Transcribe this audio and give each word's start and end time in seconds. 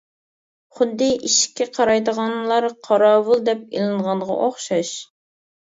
خۇددى 0.77 1.09
ئىشىككە 1.27 1.67
قارايدىغانلار 1.77 2.69
قاراۋۇل 2.89 3.47
دەپ 3.53 3.65
ئېلىنغانغا 3.71 4.41
ئوخشاش. 4.43 4.97